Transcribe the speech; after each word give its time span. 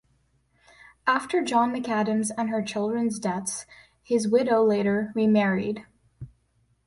After 1.05 1.43
John 1.43 1.71
Macadam's 1.71 2.31
and 2.31 2.49
her 2.49 2.63
children's 2.63 3.19
deaths 3.19 3.67
his 4.01 4.27
widow 4.27 4.63
later 4.63 5.11
remarried. 5.13 5.85